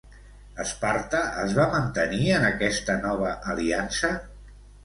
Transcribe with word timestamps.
Esparta 0.63 1.19
es 1.43 1.53
va 1.59 1.67
mantenir 1.75 2.31
en 2.39 2.47
aquesta 2.49 2.99
nova 3.05 3.37
aliança? 3.55 4.15